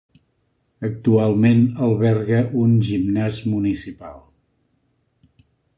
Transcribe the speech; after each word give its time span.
Actualment 0.89 1.61
alberga 1.89 2.41
un 2.63 2.73
gimnàs 2.89 3.43
municipal. 3.53 4.21